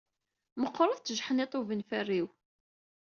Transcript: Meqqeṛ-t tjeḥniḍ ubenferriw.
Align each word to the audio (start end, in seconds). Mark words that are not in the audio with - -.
Meqqeṛ-t 0.61 1.01
tjeḥniḍ 1.05 1.51
ubenferriw. 1.59 2.27